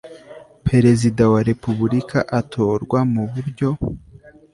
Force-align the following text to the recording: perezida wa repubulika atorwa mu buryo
perezida 0.67 1.21
wa 1.33 1.41
repubulika 1.49 2.19
atorwa 2.39 2.99
mu 3.13 3.23
buryo 3.31 3.69